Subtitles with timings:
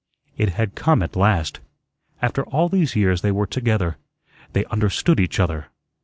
[0.35, 1.59] It had come at last.
[2.23, 3.97] After all these years they were together;
[4.53, 5.67] they understood each other.